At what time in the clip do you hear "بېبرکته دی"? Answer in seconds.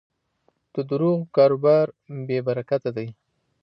2.27-3.07